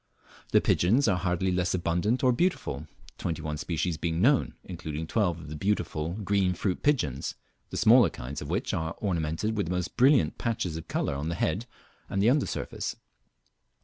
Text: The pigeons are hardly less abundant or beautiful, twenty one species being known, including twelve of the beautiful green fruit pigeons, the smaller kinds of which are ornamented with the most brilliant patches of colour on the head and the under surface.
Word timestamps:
The 0.51 0.61
pigeons 0.61 1.07
are 1.07 1.17
hardly 1.19 1.51
less 1.51 1.75
abundant 1.75 2.23
or 2.23 2.31
beautiful, 2.33 2.87
twenty 3.19 3.43
one 3.43 3.57
species 3.57 3.97
being 3.97 4.19
known, 4.19 4.55
including 4.63 5.05
twelve 5.05 5.37
of 5.39 5.47
the 5.49 5.55
beautiful 5.55 6.13
green 6.13 6.55
fruit 6.55 6.81
pigeons, 6.81 7.35
the 7.69 7.77
smaller 7.77 8.09
kinds 8.09 8.41
of 8.41 8.49
which 8.49 8.73
are 8.73 8.95
ornamented 8.97 9.55
with 9.55 9.67
the 9.67 9.73
most 9.75 9.97
brilliant 9.97 10.39
patches 10.39 10.75
of 10.75 10.87
colour 10.87 11.13
on 11.13 11.29
the 11.29 11.35
head 11.35 11.67
and 12.09 12.19
the 12.19 12.31
under 12.31 12.47
surface. 12.47 12.95